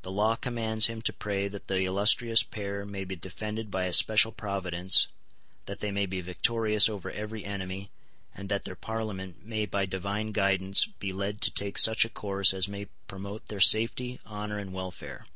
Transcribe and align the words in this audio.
The 0.00 0.10
law 0.10 0.36
commands 0.36 0.86
him 0.86 1.02
to 1.02 1.12
pray 1.12 1.48
that 1.48 1.68
the 1.68 1.82
illustrious 1.84 2.42
pair 2.42 2.86
may 2.86 3.04
be 3.04 3.14
defended 3.14 3.70
by 3.70 3.84
a 3.84 3.92
special 3.92 4.32
providence, 4.32 5.06
that 5.66 5.80
they 5.80 5.90
may 5.90 6.06
be 6.06 6.22
victorious 6.22 6.88
over 6.88 7.10
every 7.10 7.44
enemy, 7.44 7.90
and 8.34 8.48
that 8.48 8.64
their 8.64 8.74
Parliament 8.74 9.44
may 9.44 9.66
by 9.66 9.84
divine 9.84 10.32
guidance 10.32 10.86
be 10.86 11.12
led 11.12 11.42
to 11.42 11.50
take 11.50 11.76
such 11.76 12.06
a 12.06 12.08
course 12.08 12.54
as 12.54 12.68
may 12.68 12.86
promote 13.06 13.44
their 13.48 13.60
safety, 13.60 14.18
honour, 14.24 14.58
and 14.58 14.72
welfare. 14.72 15.26